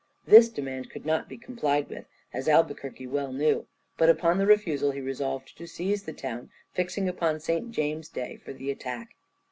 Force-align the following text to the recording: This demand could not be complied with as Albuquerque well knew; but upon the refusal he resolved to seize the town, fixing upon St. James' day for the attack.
This 0.25 0.49
demand 0.49 0.89
could 0.89 1.05
not 1.05 1.29
be 1.29 1.37
complied 1.37 1.87
with 1.87 2.05
as 2.33 2.49
Albuquerque 2.49 3.05
well 3.05 3.31
knew; 3.31 3.67
but 3.99 4.09
upon 4.09 4.39
the 4.39 4.47
refusal 4.47 4.89
he 4.89 4.99
resolved 4.99 5.55
to 5.59 5.67
seize 5.67 6.05
the 6.05 6.11
town, 6.13 6.49
fixing 6.73 7.07
upon 7.07 7.39
St. 7.39 7.69
James' 7.69 8.09
day 8.09 8.37
for 8.37 8.51
the 8.51 8.71
attack. 8.71 9.09